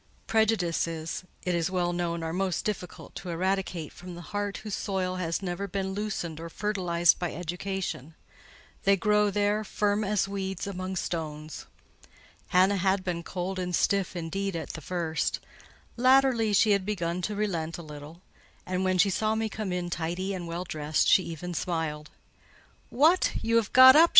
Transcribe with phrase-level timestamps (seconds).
[0.25, 5.17] Prejudices, it is well known, are most difficult to eradicate from the heart whose soil
[5.17, 8.15] has never been loosened or fertilised by education:
[8.83, 11.67] they grow there, firm as weeds among stones.
[12.47, 15.39] Hannah had been cold and stiff, indeed, at the first:
[15.97, 18.23] latterly she had begun to relent a little;
[18.65, 22.09] and when she saw me come in tidy and well dressed, she even smiled.
[22.89, 24.09] "What, you have got up!"